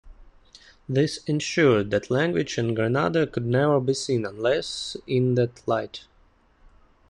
This 0.89 1.23
ensured 1.27 1.91
that 1.91 2.09
language 2.09 2.57
in 2.57 2.73
Grenada 2.73 3.27
could 3.27 3.45
never 3.45 3.79
be 3.79 3.93
seen 3.93 4.25
unless 4.25 4.97
in 5.05 5.35
that 5.35 5.61
light. 5.67 6.05